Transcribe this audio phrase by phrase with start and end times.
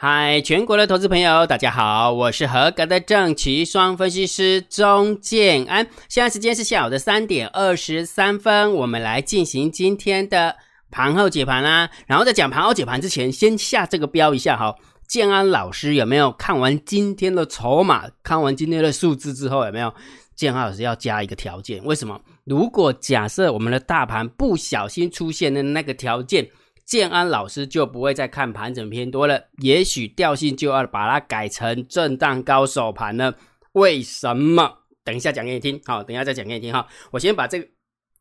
[0.00, 5.88] 嗨，全国的投资朋友，大家好，我是合格的正奇双分析师钟建安。
[6.08, 10.54] 现在时间是下午的三点二十三分，我们来进行今天的
[10.88, 11.90] 盘后解盘啦。
[12.06, 14.76] 然后在讲盘后解盘之前，先下这个标一下哈。
[15.08, 18.04] 建安老师有没有看完今天的筹码？
[18.22, 19.92] 看完今天的数字之后，有没有
[20.36, 21.84] 建安老师要加一个条件？
[21.84, 22.20] 为什么？
[22.44, 26.48] 如果假设我们的大盘不小心出现的那个条件。
[26.88, 33.34] 建安老师就不会再看盘整偏多了，也许调性就要把它改成震荡高手盘了。
[33.72, 34.78] 为什么？
[35.04, 35.78] 等一下讲给你听。
[35.84, 36.88] 好，等一下再讲给你听哈。
[37.10, 37.68] 我先把这个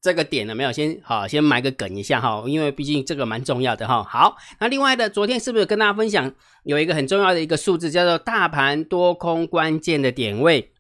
[0.02, 0.72] 这个点了没有？
[0.74, 4.04] 先好，先埋个梗一下哈，因为毕竟这个蛮重要的哈。
[4.04, 6.30] 好，那另外的，昨天是不是跟大家分享
[6.66, 10.74] 有一个很重要的一个数字，叫做大盘多空关键的点位？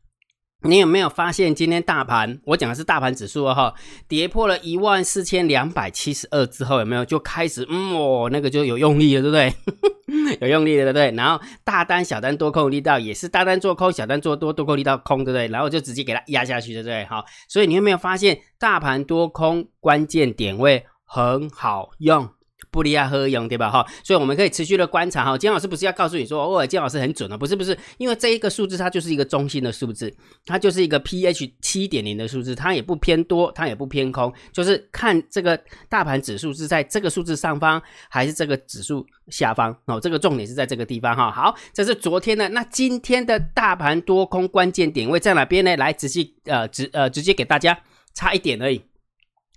[0.67, 2.39] 你有没有发现今天大盘？
[2.43, 3.73] 我讲的是大盘指数哈，
[4.07, 10.37] 跌破了一万四千两百七十二之后，有没有就开始嗯哦，那个就有用力了，对不对？
[10.41, 11.11] 有用力了，对不对？
[11.15, 15.47] 然后大单、小单多空力道也是大单做空，小单做多，多空力道空，对不对？
[15.47, 17.05] 然后就直接给它压下去，对不对？
[17.05, 22.29] 好，所以你有没有发现大盘多空关键点位很好用？
[22.69, 23.69] 布利亚合用对吧？
[23.69, 25.37] 哈，所以我们可以持续的观察哈。
[25.37, 30.13] 金老师不是要告诉你说，哦，金老师很准了，不是不是，因为这一个数字它就是一个中心的数字，
[30.45, 39.99] 它就是一个 pH 七点零的数字，它也不偏多，它也不偏空，就是看这个大盘指数是在这个数字上方还是这个指数下方哦。
[39.99, 41.31] 这个重点是在这个地方哈。
[41.31, 45.75] 好，这是昨天的，那今天的大盘多空关键点位在哪边呢？
[45.77, 47.79] 来仔细呃直呃直接给大家
[48.13, 48.81] 差一点而已。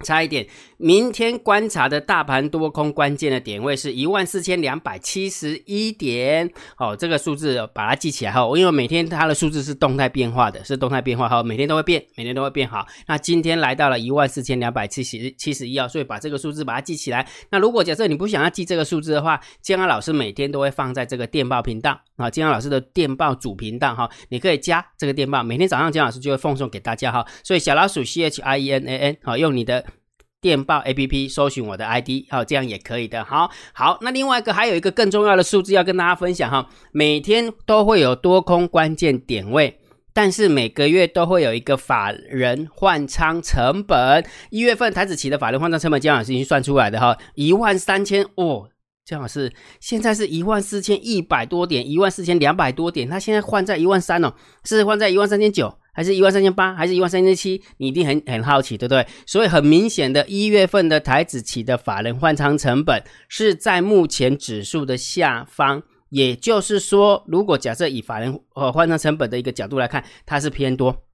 [0.03, 0.47] 差一点，
[0.79, 6.51] 明天观察的大盘多空关键的点位是一万四千两百七十一点。
[6.79, 12.87] 哦，这个数字把它记起来哈，因为每天它的数字是动态变化的，是动态变化哈，每天都会变，每天都会变好。
[13.06, 17.28] 那今天来到了一万四千两百七十七十一哦，所以把这个数字把它记起来。
[17.50, 27.27] 那如果假设你不想要记这个数字的话，建安老师每天都会放在这个电报频道啊，建安老师的电报主频道哈，你可以加这个电报，每天早上建老师就会奉送给大家哈。
[27.44, 29.84] 所以小老鼠 C H I E N A N 好，用你的。
[30.41, 33.23] 电报 A P P 搜寻我的 I D，好，这样也可以的。
[33.25, 39.78] 好，好，那另外一个还有一个更重要的数字要跟大家分享哈，每天都会有多空关键点位，
[40.15, 44.25] 但是每个月都会有一个法人换仓成本。
[44.49, 48.71] 一月份台子期的法人换仓成本，姜老师已经算出来的哈，一万三千哦，
[49.05, 54.33] 姜老师现在是一万四千一百多点，一万四千两百多点，他现在换在一万三哦，
[54.65, 55.77] 是换在一万三千九。
[55.93, 57.62] 还是一万三千八，还是一万三千七？
[57.78, 59.06] 你一定很很好奇，对不对？
[59.27, 71.05] 所以很明显的，一月份的台子期的法人换仓成本是在目前指数的下方，也就是说，如果假设以法人呃换仓成本的一个角度来看，它是偏多，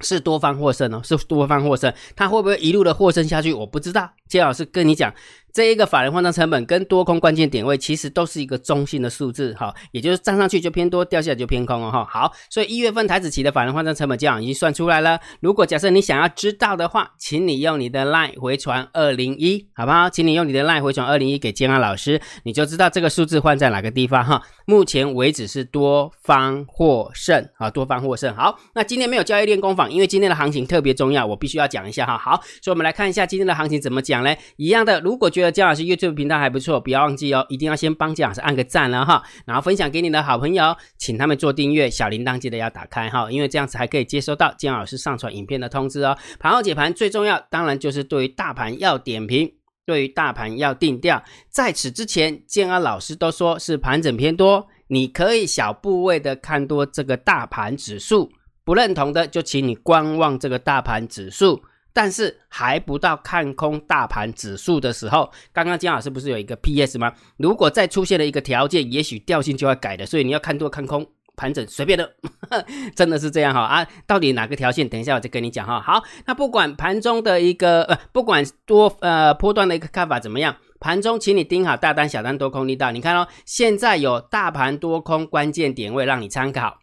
[0.00, 3.52] 是多方获胜哦，是多方获胜，它会不会一路的获胜下去？
[3.52, 5.14] 我不知道，金老师跟你讲。
[5.58, 12.06] 这一个法人换仓成本跟多空关键点位其实都是一个中性的数字哈，也就是站上去就偏多，掉下来就偏空哦哈。
[12.08, 15.18] 好，所以一月份台子期的法人换仓成本这样已经算出来了。
[15.40, 20.08] 如果假设你想要知道的话，请你用你的 line 回传二零一，好不好？
[20.08, 24.40] 请你用你的 line 回传二零一给建安老师，你就知道这个数字换在哪个地方哈。
[24.64, 28.32] 目前为止是多方获胜啊，多方获胜。
[28.36, 32.16] 好，那今天没有交易练功坊，因为今天的行情特别重要，我必须要讲一下哈。
[32.16, 34.32] 好，所以我们来看一下今天的行情怎么讲呢？
[34.54, 46.16] 一样的，如果觉得姜老师 YouTube 频道还不错，不要忘记哦，一定要先帮姜老师按个赞了哈，然后分享给你的好朋友，请他们做订阅，小铃铛记得要打开哈，因为这样子还可以接收到姜老师上传影片的通知哦。
[46.38, 49.52] 盘后解盘最重要，当然就是对于大盘要点评，
[49.86, 51.22] 对于大盘要定调。
[51.48, 58.30] 在此之前，建安老师都说是盘整偏多，你可以小部位的看多这个大盘指数，
[58.64, 61.62] 不认同的就请你观望这个大盘指数。
[61.92, 67.12] 但是还不到看空大盘指数的时候，刚刚金老师不是有一个 PS 吗？
[67.36, 71.06] 如果再出现了一个条件，也许调性就要改的，所以你要看多看空
[71.36, 72.14] 盘整随便的，
[72.94, 73.88] 真的是这样哈啊！
[74.06, 74.88] 到底哪个条件？
[74.88, 75.80] 等一下我再跟你讲哈。
[75.80, 82.90] 好，那不管盘中的一个呃，不管多呃波段的一个看法怎么样，盘中请你盯好大单、小单、多空力道。
[82.90, 86.78] 你看哦，现在有大盘多空关键点位让你参考，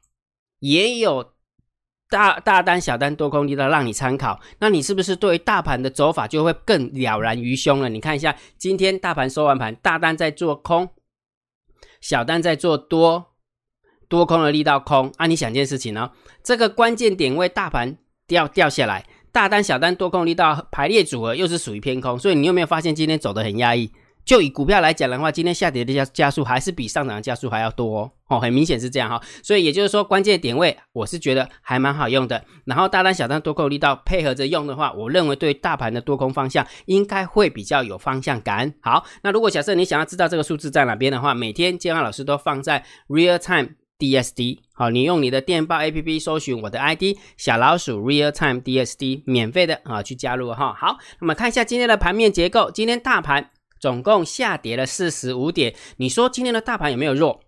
[0.60, 1.35] 也有。
[2.16, 7.90] 大大单、小单、多空力道让你参考，那你是不是对于大盘的走法就会更了然于胸了？
[7.90, 10.88] 你看一下，今天大盘收完盘，大单在做空，
[12.00, 13.34] 小单在做多，
[14.08, 15.12] 多空的力道空。
[15.18, 16.12] 啊，你想件事情呢？
[16.42, 23.92] 这个关键点位大盘掉掉下来，大单、小单、多空力道排列组合又是属于偏空，所以你有没有发现今天走的很压抑？
[24.26, 29.22] 就以股票来讲的话，今天下跌的加加速还是比上涨的加速还要多哦，很明显是这样哈。
[29.44, 32.44] 所以也就是说，关键点位我是觉得还蛮好用的。
[32.66, 38.74] 然后大单小单多空力道配合着用的话，我认为对大盘的多空方向应该会比较有方向感。
[38.82, 44.62] 好，那如果假设你想要知道这个数字在哪边的话，每天建安老师都放在 Real Time DSD。
[44.74, 50.74] 好，你用你的电报 APP 搜寻我的 ID 小老鼠 Real Time DSD，免费的啊，去加入哈。
[50.74, 53.52] 好，那么看一下今天的盘面结构，今天大盘。
[53.86, 57.44] 总共下跌了四十五点，你说今天的大盘有没有弱？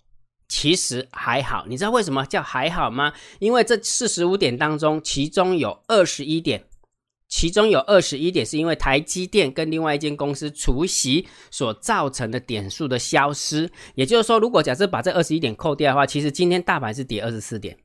[0.47, 3.11] 其实还好，你知道为什么叫还好吗？
[3.39, 6.65] 因为这四十五点当中，其中有二十一点，
[7.27, 13.71] 其中有二十一点是因为台积电跟另外一间公司除息所造成的点数的消失。
[13.95, 17.75] 也就是说，如果假设把这二十一点扣掉的话，其实今天大盘是跌二十四点，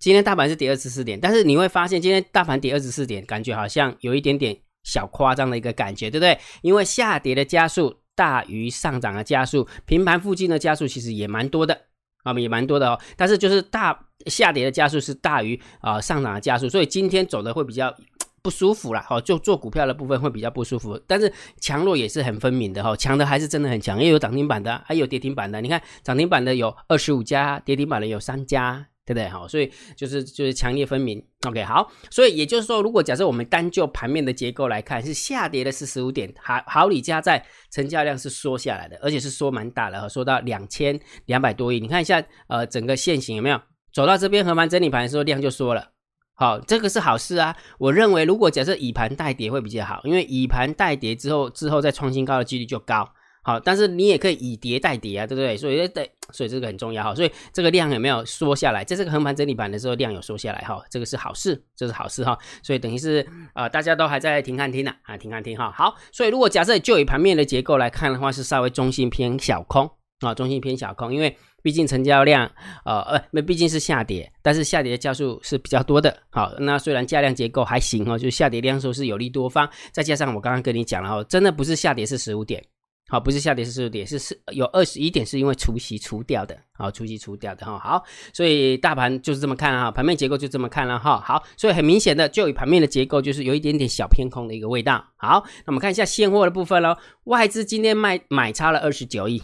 [0.00, 4.58] 今天大盘是跌二十四点，但是你会发现今天大盘跌二十四点，感觉好像有一点点。
[4.88, 6.38] 小夸张的一个感觉，对不对？
[6.62, 11.78] 因为下跌的加速大于上涨的加速，平盘附近的加速其实也蛮多的，
[12.22, 12.98] 啊，也蛮多的哦。
[13.14, 17.94] 但是就是大下跌的加速是大于啊上涨的加速，所以今天走的会比较
[18.40, 19.06] 不舒服啦。
[19.10, 20.98] 哦，就做股票的部分会比较不舒服。
[21.06, 21.30] 但是
[21.60, 25.60] 强弱也是很分明的哈，强的还是真的很强，也有涨停板的，还有跌停板的。
[25.60, 28.86] 你看涨停板的有二十五家，跌停板的有三家。
[29.08, 29.26] 对不对？
[29.26, 31.24] 好，所以就是就是强烈分明。
[31.46, 41.80] OK，好，所以也就是说，如果假设我们单就盘面的结构来看，是下跌的四十五点，好好里加在成交量是缩下来的，而且是缩蛮大的，缩到两千两百多亿。
[41.80, 43.58] 你看一下，呃，整个线型有没有
[43.94, 45.92] 走到这边横盘整理盘的时候，量就缩了。
[46.34, 47.56] 好，这个是好事啊。
[47.78, 53.08] 我认为，如果假设以盘带跌会比较好，因为以盘带跌之后，之后再创新高的几率就高。
[53.42, 55.56] 好，但是你也可以以跌代跌啊，对不对？
[55.56, 57.14] 所以对，所以这个很重要哈。
[57.14, 58.84] 所以这个量有没有缩下来？
[58.84, 62.38] 在这个横盘整理板的时候，量有缩下来哈，这个是好事，这是好事哈。
[62.62, 65.70] 所以等于是啊，大家都还在停看听呢啊，停看听哈。
[65.70, 69.88] 好，所以如果假设就以盘面的结构来看的话，是稍微中性偏小空
[70.20, 72.50] 啊，中性偏小空，因为毕竟成交量
[72.84, 76.14] 呃呃，那毕竟是下跌，但是下跌的加速是比较多的。
[76.28, 82.62] 好，那虽然价量结构还行哦，就下跌量数是有利多方，再加上我刚刚跟你讲了哦，真的不是下跌是十五点。
[83.10, 87.78] 好，不是下跌是十点，是是有二十一点，是因为除息除掉的，好，除息除掉的哈。
[87.78, 91.18] 好，所以大盘就是这么看哈，盘面结构就这么看了哈。
[91.18, 95.02] 好，所以很明显的，就以盘面的结构，就是有一点点小偏空的一个味道。
[95.16, 96.98] 好，那我们看一下现货的部分喽。
[97.24, 99.40] 外资今天卖买差了二十九亿，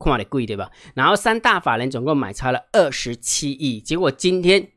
[0.00, 0.72] 看的贵对吧？
[0.96, 4.70] 然后三大法人总共买差了二十七亿，结果今天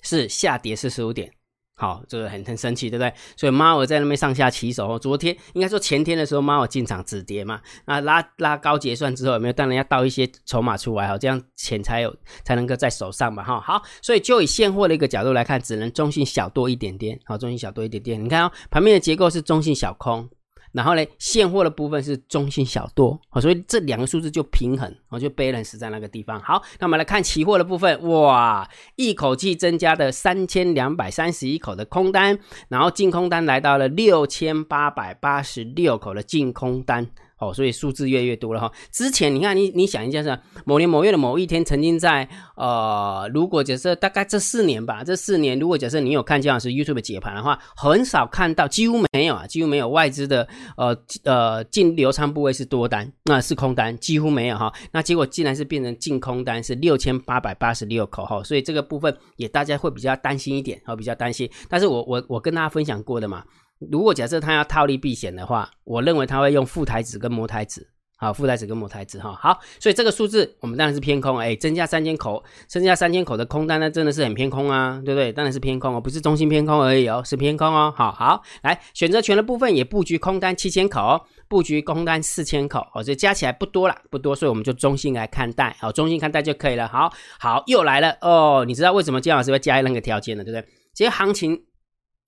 [0.00, 1.32] 是下跌四十五点。
[1.78, 3.12] 好，这个很很神奇，对不对？
[3.36, 4.98] 所以猫儿在那边上下起手。
[4.98, 12.12] 昨天应该说前天的时候，猫儿进场止跌嘛，那拉拉高结算之后，有没有当然要倒一些筹码出来，哈，这样钱才有
[12.44, 13.60] 才能够在手上嘛，哈。
[13.60, 18.24] 好，所以就以现货的一个角度来看，只能中性小多一点点，好，中性小多一点点。
[18.24, 20.28] 你看哦，盘面的结构是中性小空。
[20.72, 26.40] 然后呢，现货的部分是中性小多，好，所以这两个数字就平衡，我就 balance 在那个地方。
[26.40, 32.38] 好，那我们来看期货的部分，哇，一口气增加的三千两百三十一口的空单，
[32.68, 37.08] 然后净空单来到了六千八百八十六口的净空单。
[37.38, 38.70] 哦，所以数字越来越多了哈。
[38.90, 54.72] 之前你看，你你想一下是某年某月的某一天，曾经在呃，如果假设大概这四年吧，这四年如果假设你有看姜老师 YouTube 解盘的话，很少看到，几乎没有啊，几乎没有外资的呃呃净流仓部位是多单，那是空单，几乎没有哈。
[54.92, 61.48] 那结果竟然是变成净空单是六千八百八十六口哈，所以这个部分也大家会比较担心一点，哦，比较担心。
[61.68, 63.44] 但是我我我跟大家分享过的嘛。
[63.90, 75.32] 如果假设他要套利避险的话，我认为他会用负台子跟模台子，好，负台子跟磨台子哈，好，所以这个数字我们当然是偏空，哎，增加三千口，增加三千口的空单呢，真的是很偏空啊，对不对？
[75.32, 90.68] 当然是偏空哦，不是中心偏空而已哦，是偏空哦，好好来选择权的部分也布局空单七千口，布局空单四千口，哦，这加起来不多了，不多，所以我们就中性来看待，好，中性看待就可以了，好好又来了哦，你知道为什么姜老师会加那个条件了，对不对？
[90.92, 91.62] 其实行情。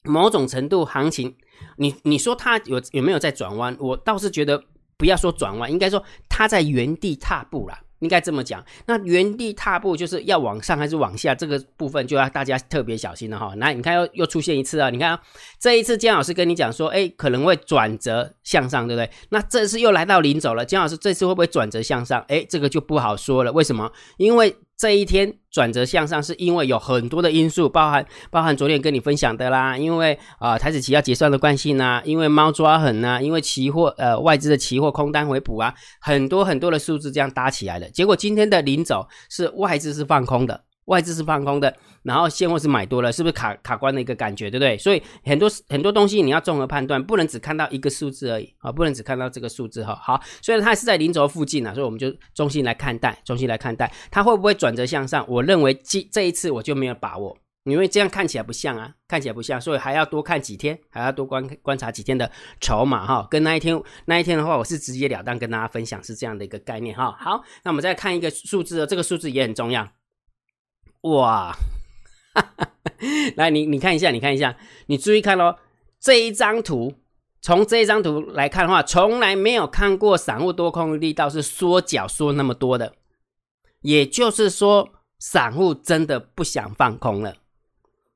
[0.04, 1.35] 某种程度行情，
[1.76, 3.76] 你你说它有有没有在转弯？
[3.78, 4.62] 我倒是觉得
[4.97, 7.80] 不要说转弯，应该说它在原地踏步啦。
[8.00, 8.64] 应该这么讲。
[8.87, 11.35] 那原地踏步就是要往上还是往下？
[11.35, 13.52] 这个部分就要大家特别小心了哈。
[13.59, 14.88] 那你看又又出现一次啊！
[14.88, 15.21] 你看
[15.59, 19.11] 这一次姜老师跟你讲说，哎，可能会转折向上，对不对？
[19.28, 22.25] 那这次又来到零走了，姜老师这次会不会转折向上？
[22.28, 23.52] 哎，这个就不好说了。
[23.52, 23.92] 为什么？
[24.16, 40.65] 因为这一天转折向上，是因为有很多的因素，包含包含昨天跟你分享的啦，因为啊台子期要结算的关系呢，因为猫抓痕呢，因为期货呃外资的期货空单回补啊，很多很多的数字这样搭起来的，结果今天的临走是外资是放空的。
[40.91, 44.77] 外资是放空的，然后现货是买多了，是不是卡卡关的一个感觉，对不对？
[44.77, 49.95] 所以很多很多东西你要综合判断，不能只看到一个数字而已啊，不能只看到这个数字哈。
[49.95, 55.25] 好，所以它是在零轴附近啊，所以我们就中心来看待，中心来看待它会不会转折向上？
[55.29, 62.29] 我认为这这一次我就没有把握，因为这样看起来不像啊，看起来不像，所以还要多看几天，还要多观观察几天的
[62.61, 63.25] 筹码哈。
[63.31, 67.17] 跟那一天那一天的话，我是直截了当跟大家分享是这样的一个概念哈。
[67.21, 69.89] 好，那我们再看一个数字，这个数字也很重要。
[71.02, 71.57] 哇，
[73.37, 75.59] 来你你看一下，你看一下，你注意看咯，
[75.99, 76.95] 这一张图，
[77.40, 82.95] 从这一张图来看的话，从来没有看过散户多空力道是缩脚缩那么多的，
[83.80, 87.37] 也就是说，散户真的不想放空了，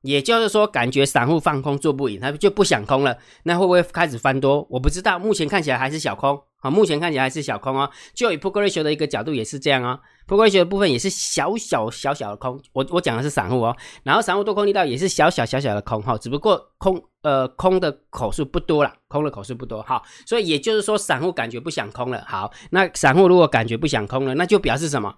[0.05, 4.65] 也就是说，感觉散户放空做不赢，他就不想空了，那会不会开始翻多？
[4.69, 6.39] 我不知道，目前看起来还是小空。
[6.59, 7.87] 啊，目前看起来还是小空哦。
[8.15, 12.59] 就以 p o k ratio 的一个角度也是这样哦 p o k ratio 的部分也是小小小小的空。
[12.73, 20.01] 我我讲的是散户哦，然后散户多空力道也是小小小小的空哈，只不过空呃空的口数不多了，空的口数不多哈。
[20.25, 22.23] 所以也就是说，散户感觉不想空了。
[22.27, 25.13] 好，那散户如果感觉不想空了，那就表示什么？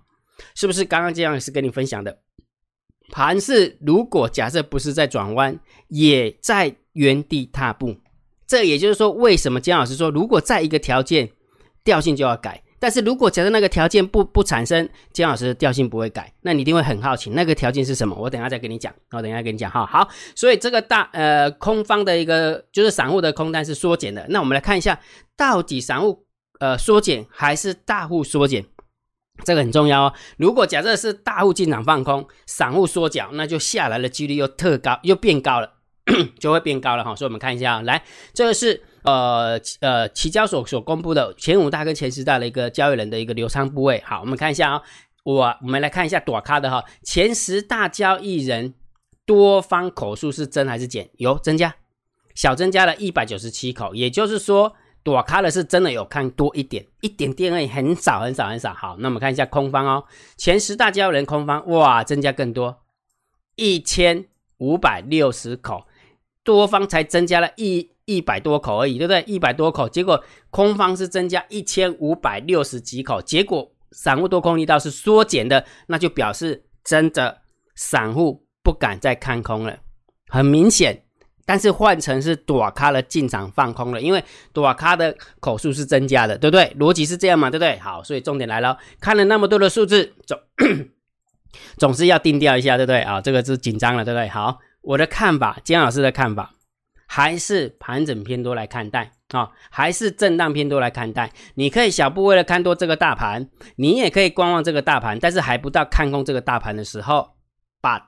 [0.54, 2.20] 是不是刚刚这样是跟你分享的？
[3.12, 7.98] 盘是如果假设不是在转弯，也在原地踏步。
[8.46, 11.30] 这也就是说，为什么姜老师说，如果在一个条件。
[11.84, 18.14] 调性就要改，但是如果假设那个条件不不产生，姜老师的调性不会改，那你一定会很好奇，那个条件是什么？
[18.14, 19.86] 我等下再跟你讲，我等下跟你讲哈。
[19.86, 25.00] 好，所以这个大呃空方的一个就是散户的空单是缩减的，那我们来看一下，
[25.38, 26.26] 到底散户
[26.60, 28.66] 呃缩减还是大户缩减？
[29.44, 30.14] 这个很重要哦。
[30.38, 35.74] 如果假设是大户进场放空，散户缩脚，那就下来的几率又特高，又变高了，
[36.40, 37.16] 就会变高了哈。
[37.16, 38.04] 所以我们看一下，来，
[38.34, 38.84] 这个是。
[39.04, 44.82] 呃呃，期交所所公布的前五大跟前十大的一个交易人的一个流仓部位，好，我们看一下啊，
[45.24, 48.74] 我我们来看一下短咖的哈，前十大交易人
[49.26, 51.10] 多方口数是增还是减？
[51.14, 51.76] 有增加，
[52.36, 54.74] 小增加了一百九十七口，也就是说
[55.04, 58.74] 躲开了是真的有看多一点，一点点而已，很少很少很少。
[58.74, 62.84] 好，那我们看一下空方哦，前十大交易人空方哇，增加更多，
[63.56, 64.26] 一千
[64.58, 65.86] 五百六十口，
[66.44, 67.92] 多方才增加了一。
[68.10, 69.22] 一百多口而已，对不对？
[69.28, 77.42] 一百多口，结果空方是增加一千五百六十几口，结果散户多空力道是缩减的，那就表示真的
[77.76, 79.80] 散户不敢再看空了，
[80.30, 81.04] 很明显。
[81.48, 86.76] 但是换成是躲咖的进场放空了，因为躲咖的口数是增加的，对不对？
[86.78, 87.80] 逻辑是这样嘛，对不对？
[87.80, 90.38] 好，所以重点来了，看了那么多的数字，总
[91.80, 93.00] 总是要定调一下，对不对？
[93.02, 94.28] 啊，这个是紧张了，对不对？
[94.28, 96.52] 好，我的看法，姜老师的看法。
[97.10, 101.32] 还是盘整偏多来看待啊，还是震荡偏多来看待。
[101.56, 107.38] 你可以小步为了看多这个大盘，你也可以观望这个大盘，但是还不到看空这个大盘的时候。
[107.82, 108.02] But，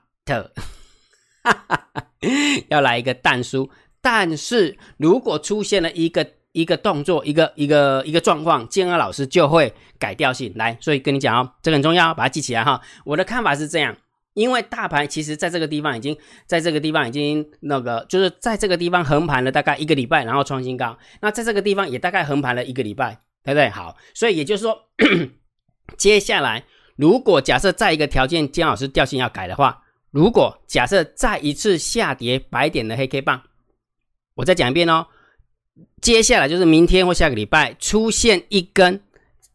[1.42, 2.09] 哈哈哈
[2.68, 3.70] 要来一个淡书。
[4.00, 10.76] 但是如果出现了一个一个动作，一个一个一个状况，建安老师就会改调性来。
[10.80, 12.80] 所以跟你讲哦，这个很重要，把它记起来哈。
[13.04, 13.96] 我的看法是这样。
[14.34, 20.96] 因为大盘其实在这个地方已经在这个地方已经那个，就是在这个地方横盘了大概一个礼拜，然后创新高。
[21.20, 23.68] 那在这个地方也大概横盘了一个礼拜，对不对？
[23.68, 24.88] 好，所以也就是说，
[25.98, 33.42] 接下来如果假设在一个条件，姜老师调性要改的话，如果假设再一次下跌百点的黑 K 棒，
[34.34, 35.06] 我再讲一遍哦，
[36.00, 39.02] 接下来就是明天或下个礼拜出现一根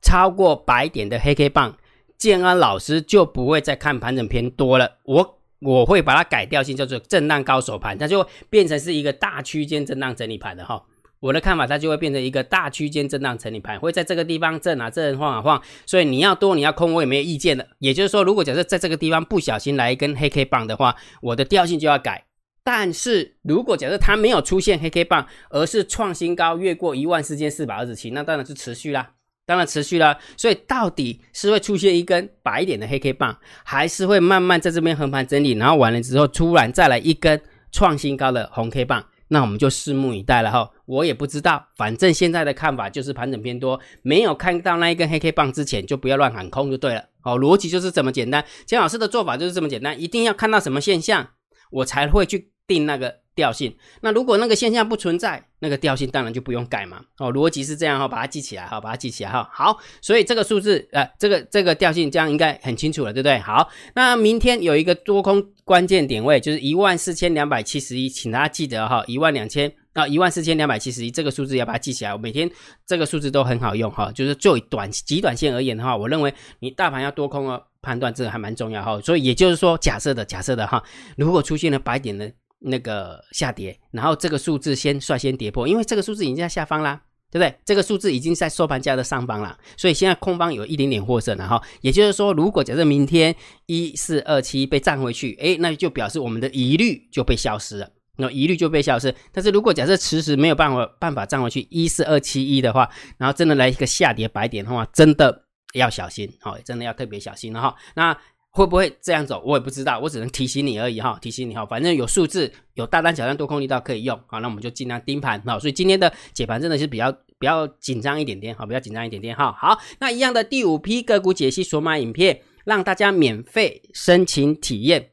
[0.01, 1.77] 超过百点的黑 K 棒。
[2.17, 10.81] 建安老师就不会再看盘整偏多了，我我会把它改掉性叫做震荡高手盘，它就变成是一个大区间震荡整理盘的哈。
[11.25, 17.67] 我的看法，它就会变成一个大区间震荡整理盘，会在这个地方震啊震晃啊晃，所以你要多你要空我也没有意见的。
[17.79, 22.25] 也就是说，如果假设在这个地方不小心来一根黑 K 棒的话，我的调性就要改。
[22.63, 29.13] 但是如果假设它没有出现黑 K 棒，而是创新高越过一万四千四百二十七，那当然是持续啦。
[29.47, 37.41] 当然持续啦，所以到底是会出现一根白一点的黑 K 棒，还是会慢慢在这边横盘整理，然后完了之后突然再来一根
[37.71, 40.69] 创新高的红 K 棒，那我们就拭目以待了哈。
[40.85, 47.05] 我也不知道，反正现在的看法就是盘整偏多，没有看到那一根黑 K 棒之前，就不要乱喊空就对了。
[47.23, 48.45] 哦，逻辑就是这么简单。
[48.65, 51.29] 姜老师的做法就是这么简单，一定要看到什么现象，
[51.71, 53.24] 我才会去定那个。
[53.35, 57.01] 调性，那如果那个现象不存在，那个调性当然就不用改嘛。
[57.17, 59.49] 哦，逻辑是这样哈，把它记起来哈，把它记起来哈。
[59.51, 63.37] 好，所以这个数字，呃，这个这个调性这样应该很清楚了，对不对？
[63.39, 72.13] 好，那明天有一个多空关键点位，就是一万四千两百七十一，请大家记得哈，一万两千啊，一万四千两百七十一这个数字要把它记起来。
[72.13, 72.49] 我每天
[72.85, 77.61] 这个数字都很好用哈，就是就短极短线而言的话，我认为你大盘要多空哦。
[77.85, 78.99] 判断这个还蛮重要哈。
[79.01, 80.81] 所以也就是说，假设的假设的哈，
[81.17, 82.31] 如果出现了白点的
[82.65, 87.01] 那个下跌，然后这个数字先率先跌破，因为这个数字已经在下方啦。
[87.31, 87.53] 对不对？
[87.65, 91.61] 这个数字已经在收盘价的上方了，所以现在空方有一点点获胜了哈。
[91.81, 99.13] 也就是说，如果假设明天一四二七被涨回去，哎，那就表示我们的疑虑就被消失了，那疑虑就被消失。
[99.33, 105.43] 但是如果假设迟迟没有办法办法站回去一四二七一的话，然后真的来一个下跌白点的话，真的
[105.73, 107.75] 要小心，好，真的要特别小心了哈。
[107.95, 108.17] 那。
[108.55, 109.43] 会不会这样走？
[109.45, 115.59] 我也不知道，我只能提醒你而已哈，提醒你哈，反正有数字，有大单、小单、多空力道可以用，好，那我们就尽量盯盘哈。
[115.59, 119.51] 所以今天的解盘真的是比较比较紧张一点点，好，比较紧张一点点哈。
[119.59, 125.09] 好，那一样的第五批个股解析索马影片，让大家免费申请体验，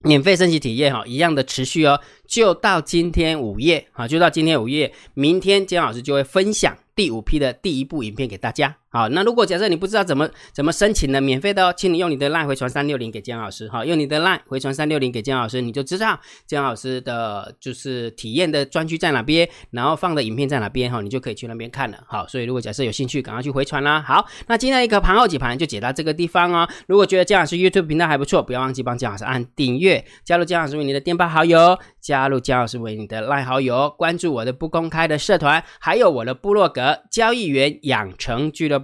[0.00, 8.78] 免费申请体验哈，一样的持续哦，就到今天午夜啊，就到今天午夜，明天姜老师就会分享第五批的第一部影片给大家。
[8.94, 24.00] 好，那如果假设你不知道怎么怎么申请的，免费的哦，请你用你的 LINE 回传三六零给姜老师，哈，用你的 LINE 回传三六零给姜老师，你就知道姜老师的就是体验的专区在哪边，然后放的影片在哪边，哈，你就可以去那边看了，好，所以如果假设有兴趣，赶快去回传啦。
[24.00, 26.68] 好，那今天一个盘后解盘就解到这个地方哦。
[26.86, 38.83] 如果觉得姜老师 YouTube 频道还不错，不要忘记帮姜老师按订阅，加入姜老师为你的电报好友，加入姜老师为你的 LINE 好友，关注我的不公开的社团，还有我的部落格交易员养成俱乐部